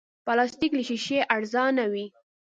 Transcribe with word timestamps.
پلاستيک 0.25 0.71
له 0.77 0.83
شیشې 0.87 1.19
ارزانه 1.35 1.83
وي. 1.91 2.05